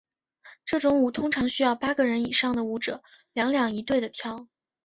[0.65, 3.03] 这种舞通常需要八个人以上的舞者
[3.33, 4.47] 两两一对地跳。